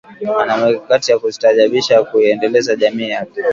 [0.41, 3.41] Ana mikakati ya kustaajabisha ya kuiendeleza jamii yake